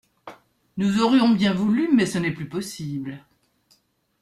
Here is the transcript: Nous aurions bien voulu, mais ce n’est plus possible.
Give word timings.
Nous 0.77 0.99
aurions 0.99 1.29
bien 1.29 1.53
voulu, 1.53 1.91
mais 1.93 2.07
ce 2.07 2.17
n’est 2.17 2.31
plus 2.33 2.49
possible. 2.49 3.23